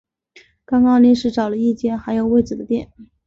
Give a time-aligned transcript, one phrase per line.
[0.65, 2.91] 刚刚临时找了一间还有位子的店